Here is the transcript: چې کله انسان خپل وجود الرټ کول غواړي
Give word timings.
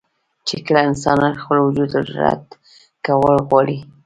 چې 0.47 0.55
کله 0.65 0.79
انسان 0.89 1.19
خپل 1.41 1.57
وجود 1.65 1.91
الرټ 2.01 2.43
کول 3.05 3.35
غواړي 3.47 3.77